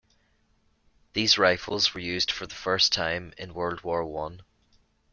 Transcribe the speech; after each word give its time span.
These 1.13 1.37
rifles 1.37 1.93
were 1.93 1.99
used 1.99 2.31
for 2.31 2.47
the 2.47 2.55
first 2.55 2.91
time 2.91 3.33
in 3.37 3.53
World 3.53 3.83
War 3.83 4.03
One. 4.03 4.41